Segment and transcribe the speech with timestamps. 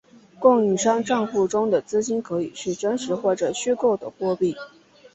[0.39, 4.55] 供应商帐户中的资金可以是真实或者虚构的货币。